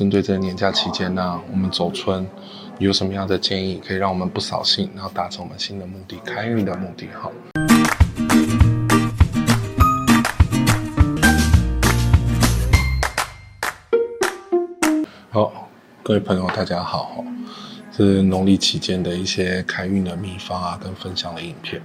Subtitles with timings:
[0.00, 2.26] 针对这个年假期间呢，我们走春
[2.78, 7.06] 有什么样的建议，可以让我们不扫兴，然后达成我们新的目的，开运的目的？
[7.12, 7.30] 好。
[15.28, 15.68] 好，
[16.02, 17.22] 各位朋友，大家好，
[17.94, 21.82] 是农历期间的一些开运的秘方啊，跟分享的影片。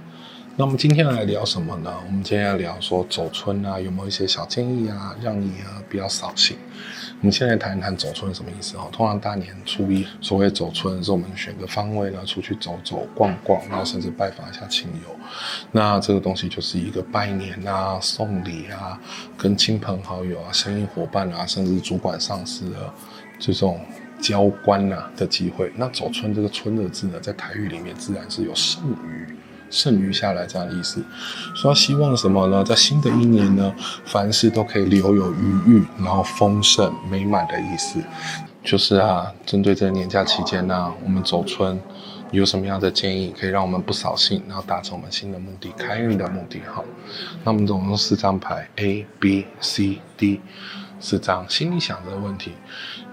[0.58, 1.92] 那我们今天来聊什么呢？
[2.06, 6.56] 我们今天要聊说走春啊，有没有一些小建议啊，让你啊比较扫兴。
[7.20, 8.88] 我们现在谈一谈走春什么意思哦？
[8.90, 15.14] 通常大年初一，所谓走春是我们选个方位呢，出去走走逛逛，然后甚至拜访一下亲友。
[15.72, 18.98] 那这个东西就是一个拜年啊、送礼啊、
[19.36, 22.90] 跟亲朋好友啊、生意伙伴啊，甚至主管上司的
[23.38, 23.78] 这种
[24.22, 25.70] 交关啊的机会。
[25.76, 29.36] 那走春这个春的字呢，在台语里面自然是有剩余。
[29.70, 31.02] 剩余下来这样意思，
[31.54, 32.64] 所以希望什么呢？
[32.64, 33.74] 在新的一年呢，
[34.04, 38.00] 凡事都可以留有余裕，然后丰盛美满的意思。
[38.62, 41.80] 就是啊，针对这个年假期间呢、我们走春
[42.32, 46.60] 有什么样的建议，可以让我们不扫兴，然后达成我们新的目的，开运的目的。
[46.72, 46.84] 好，
[47.44, 50.40] 那我们总共四张牌，A、B、C、D。
[51.00, 52.52] 是这样，心里想着的问题，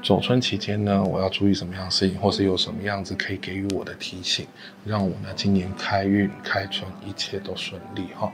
[0.03, 4.48] 走春期间呢，我要注意什么样的事情，或是有什么样子可以给予我的提醒，
[4.86, 8.31] 让我呢今年开运开春一切都顺利哈。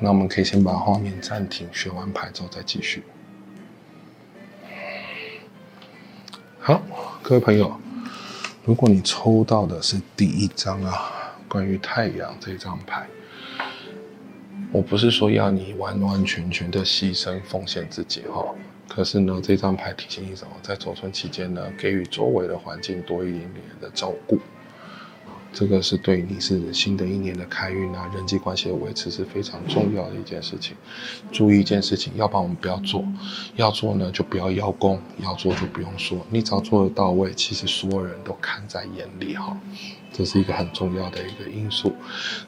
[0.00, 3.02] 那我们可以先把画面暂停，选完牌之后再继续。
[6.58, 6.82] 好，
[7.22, 7.80] 各位朋友，
[8.64, 13.06] 如果你抽到的是第一张啊，关于太阳这张牌。
[14.70, 18.44] 我不是说要你完完全全的牺牲奉献自己哈，
[18.86, 20.50] 可是呢，这张牌提醒你什么？
[20.62, 24.38] 在走春期间呢，给予周围的环境多一点点的照顾。
[25.50, 30.76] 这个是对你是新的一年的开运啊，人际关系的维持是非常重要的一件事情。
[31.32, 33.02] 注意一件事情，要不然我们不要做，
[33.56, 39.58] 要做呢就不要邀功，要做就不用说，你只要做得到位，其实所有人都看在眼里哈。
[40.18, 41.94] 这是一个很重要的一个因素。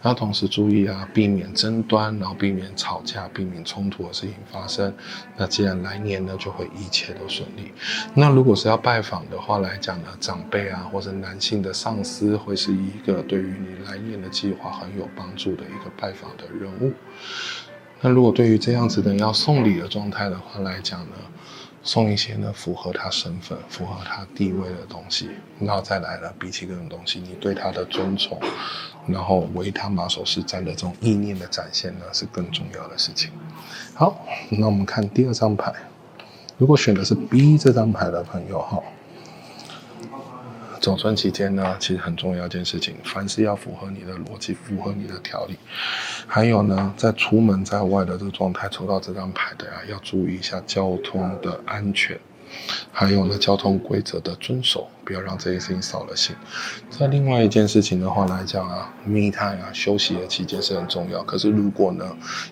[0.02, 4.92] 然后同时注意啊，避免争端，然后避免吵架，避免冲突的事情发生。
[5.36, 7.70] 那既然来年呢，就会一切都顺利。
[8.12, 16.92] 那如果是要拜访的话来讲呢，长辈啊，或者男性的上司，会是一个对于你来年的计划很有帮助的一个拜访的人物。
[18.00, 21.16] 那如果对于这样子的要送礼的状态的话来讲呢，
[21.82, 28.38] 送一些呢符合他身份、符合他地位的东西，然后再来了，比起这种东西，你对他的尊崇，
[29.06, 33.30] 然后为他马首是瞻的这种意念的展现呢，是更重要的事情。
[33.94, 35.72] 好，那我们看第二张牌，
[36.58, 38.82] 如果选的是 B 这张牌的朋友哈。
[40.80, 45.56] 走春期间呢，其实很重要一件事情，凡事要符合你的逻辑，符合你的条理。
[46.26, 52.18] 还有呢，在出门在外的这个状态，抽到这张牌的呀，要注意一下交通的安全。
[52.92, 56.34] 还有呢，交通规则的遵守，不要让这些事情扫了兴。
[56.90, 61.22] 在另外一件事情的话来讲啊，me time 啊，休息的期间是很重要。
[61.22, 62.04] 可是如果呢，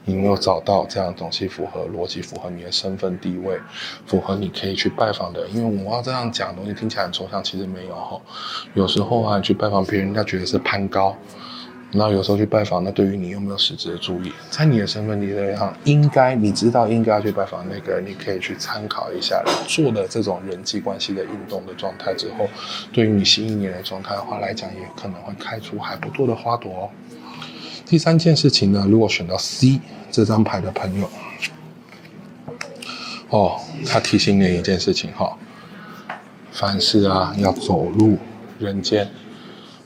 [0.04, 3.58] 你没有找到这样东西符合逻辑，符合你的身份地位，
[4.06, 8.20] 符合你可以去拜访的，因为我要这样讲东西听起来很抽象，其实没有哈。
[8.74, 11.16] 有时候啊，你去拜访别人，人家觉得是攀高。
[11.90, 14.30] 那有时候去拜访，那对于你有没有实质的注意？
[14.50, 22.46] 在你的身份地位上，应该你知道应该要去拜访那个人，你可以去参考一下，做了这种人际关系的运动的状态之后，
[22.92, 26.90] 对于你新一年的状态的话来讲，也可能会开出还不错的花朵哦。
[27.86, 31.08] 第三件事情呢，如果选到 C 这张牌的朋友，
[33.30, 35.38] 哦，他提醒你一件事情哈，
[36.52, 38.18] 凡事啊要走入
[38.58, 39.08] 人间。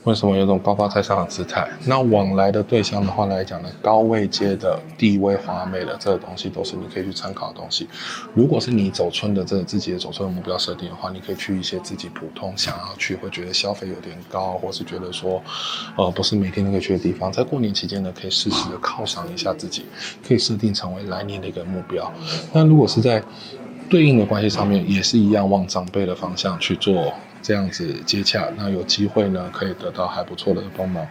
[0.03, 1.65] 为什么有种高高在上的姿态？
[1.85, 7.87] 那往来的对象的话来讲呢，高位阶的、地位华美的这个东西，都是你可以去参考的东西。
[8.33, 15.41] 如果是你走春的这个自己的走春的目标设定的话，你可以去一些自己普通想要去，会觉得消费有点高，或是觉得说，
[15.95, 17.31] 呃，不是每天都可以去的地方。
[17.31, 19.85] 在过年期间呢，可以适时的犒赏一下自己，
[20.27, 22.11] 可以设定成为来年的一个目标。
[22.51, 23.23] 那如果是在
[23.89, 27.13] 对应的关系上面，也是一样往长辈的方向去做。
[27.43, 31.05] 这样子接洽，那有机会呢，可以得到还不错的帮忙。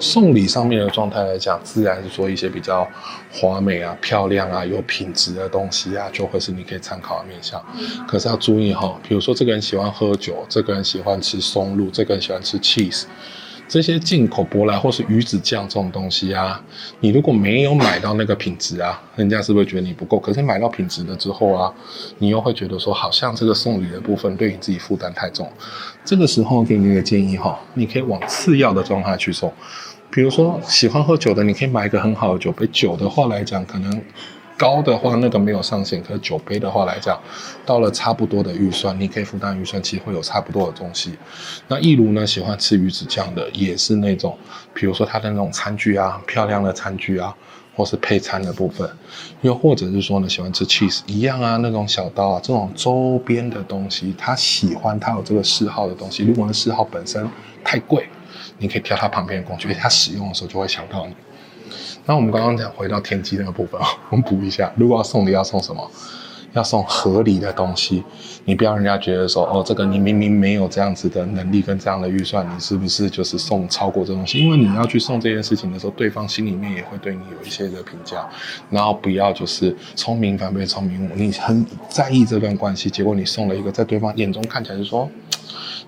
[0.00, 2.86] 送礼上面的状态来讲，自然是说一些比较
[3.32, 7.64] 华美啊、漂亮啊、有品质的东西啊，就会是你可以参考的面向。
[8.06, 13.04] 可是要注意哈，比如说这个人喜欢喝酒，这个人喜欢吃松露，这个人喜欢吃 cheese。
[13.68, 16.62] 这些进口舶来或是鱼子酱这种东西啊，
[17.00, 20.18] 你如果没有买到那个品质啊，人家是不是觉得你不够？
[20.18, 21.72] 可是买到品质了之后啊，
[22.18, 25.50] 你又会觉得说，好像这个送礼的部分对你自己负担太重。
[26.04, 29.52] 这个时候给你一个建议哈，你可以往次要的状态去送。
[30.10, 32.66] 比如说喜欢喝酒的，你可以买一个很好的酒杯。
[32.72, 34.02] 酒的话来讲，可能
[34.56, 36.02] 高的话，那个没有上限。
[36.02, 37.20] 可是酒杯的话来讲，
[37.64, 41.16] 到了差不多的预算，你可以负担预算，其实会有差不多的东西。
[41.68, 44.36] 那一如呢，喜欢吃鱼子酱的，也是那种，
[44.74, 47.34] 比如说它的那种餐具啊，漂亮的餐具啊，
[47.74, 48.88] 或是配餐的部分，
[49.42, 56.24] 又或者是说呢，喜欢吃 cheese 一样啊，那种小刀啊，这种周边的东西，他喜欢他有这个嗜好的东西。
[56.24, 57.28] 如果那嗜好本身
[57.62, 58.08] 太贵，
[58.58, 61.14] 你可以挑他旁边的工具，他使用的时候就会想到你。
[62.06, 63.80] 那我们刚刚讲回到天机那个部分，
[64.10, 65.90] 我们补一下，如果要送礼要送什么？
[66.52, 68.02] 要送合理的东西，
[68.46, 74.38] 你不要人家觉得说，哦，这个你明明没有这样子的能力跟这样的预算，你是不是就是送超过这东西？
[74.38, 78.26] 因为你要去送这件事情的时候，对方心里面也会对你有一些的评价，
[78.70, 85.10] 然后不要就是聪明反被聪明误，你很在意这段关系，结果你送了一个在对方眼中看起来是说。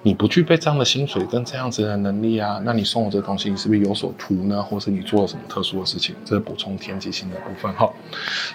[0.02, 4.62] 你不具备这样的薪水跟这样子的能力啊，那你送我这东西，你是不是有所图呢？
[4.62, 6.14] 或是你做了什么特殊的事情？
[6.24, 7.90] 这是补充天机星的部分哈。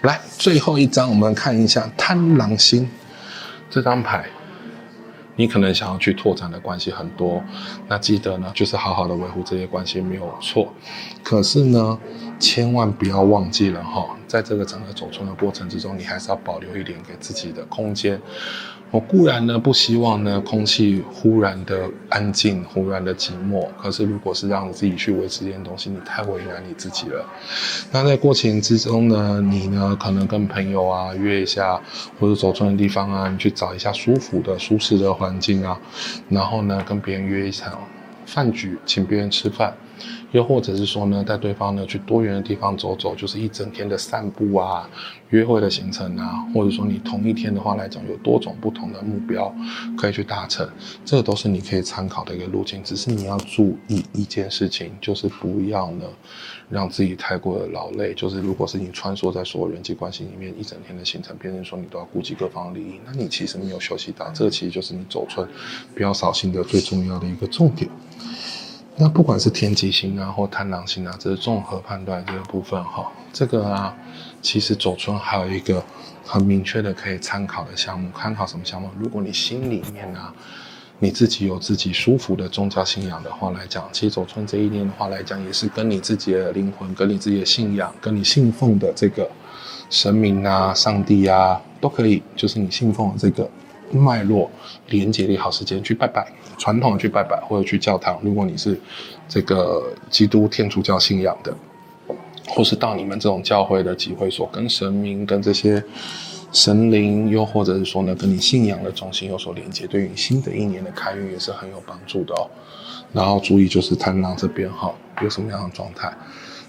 [0.03, 2.89] 来，最后一张，我们看一下贪狼星
[3.69, 4.25] 这张牌。
[5.35, 7.43] 你可能想要去拓展的关系很多，
[7.87, 10.71] 那记得呢，就是好好的维护这些关系没有错。
[11.23, 11.97] 可是呢，
[12.39, 18.19] 千万不要忘记了哈，在这个整个走春的过程之中，你还是要保留一点给自己的空间。
[18.91, 23.67] 我固然呢不希望呢空气忽然的安静，忽然的寂寞。
[23.81, 27.25] 可是如果是让你自己去维持这件东西，你太为难你自己了。
[27.91, 31.81] 那在过程之中呢，你呢可能跟朋友啊约一下，
[32.19, 35.79] 或者走春的地方啊，你去找一下舒服的、舒适的环境啊，
[36.29, 37.79] 然后呢跟别人约一场
[38.27, 39.73] 饭局，请别人吃饭。
[40.31, 44.89] 又或者是说呢，带对方呢去多元的地方走走，就是一整天的散步啊、
[45.29, 49.53] 约会的行程啊，或者说你同一天的话来讲，有多种不同的目标
[49.97, 50.67] 可以去达成，
[51.05, 52.83] 这个都是你可以参考的一个路径。
[52.83, 56.05] 只是你要注意一件事情，就是不要呢
[56.69, 58.13] 让自己太过的劳累。
[58.13, 64.29] 就是如果是你穿梭在所有人际关系里面一整天的行程，别人说你都要顾及各方的利益，那你其实没有休息到。
[64.33, 65.47] 这个其实就是你走春
[65.95, 67.89] 不要扫兴的最重要的一个重点。
[68.95, 73.11] 那不管是天机星啊，或贪狼星啊，这是综合判断这个部分哈。
[73.33, 73.95] 这个啊，
[74.41, 75.83] 其实走春还有一个
[76.23, 78.89] 很明确的可以参考的项目，参考什么项目？
[78.99, 80.31] 如果你心里面啊，
[80.99, 89.27] 你自己有自己舒服的宗教信仰的话来讲，其实走春这一年的话来讲，也是跟你自己的灵魂、跟你自己的信仰、跟你信奉的这个
[89.89, 93.49] 神明啊、上帝啊，都可以，就是你信奉的这个。
[93.97, 94.49] 脉络
[94.87, 96.25] 连接的好时间去拜拜，
[96.57, 98.19] 传统的去拜拜或者去教堂。
[98.21, 98.79] 如果你是
[99.27, 101.53] 这个基督天主教信仰的，
[102.47, 105.83] 或是到你们这种教会的集会所，跟神明、跟这些
[106.51, 112.49] 神灵，又或者是说呢，跟你信仰的中心有所连接，对于新的一年的开运也是很有帮助的哦。
[113.11, 116.11] 然后注意就是贪狼这边哈，有什么样的状态，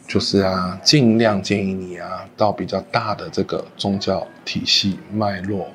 [0.06, 5.66] 就是啊，尽量建议你啊，到比较大的这个宗教体系脉络。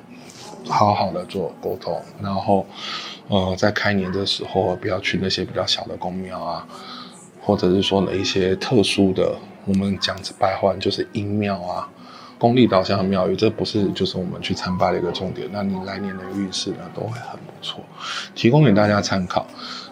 [0.66, 2.66] 好好的做沟通，然后，
[3.28, 6.66] 呃，在开年的时候不要去那些比较小的宫庙啊，
[7.40, 9.34] 或者是说呢一些特殊的，
[9.64, 11.88] 我们讲白话就是阴庙啊，
[12.38, 15.48] 功利导向的庙宇，这不是就是我们去参拜的一个重点。
[15.52, 17.82] 那你来年的运势呢都会很不错，
[18.34, 19.46] 提供给大家参考。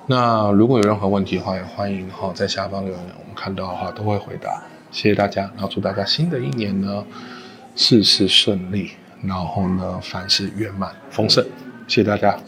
[0.07, 4.63] 那如果有任何问题的话，也欢迎哈在下方留言，我们看到的话都会回答。
[4.91, 7.05] 谢谢大家，然后祝大家新的一年呢
[7.77, 8.93] 事事顺利。
[9.23, 11.45] 然后呢，凡事圆满丰盛，
[11.87, 12.39] 谢谢大家。